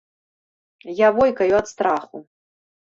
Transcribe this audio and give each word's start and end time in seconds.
Я 1.05 1.11
войкаю 1.21 1.53
ад 1.61 1.67
страху. 1.77 2.17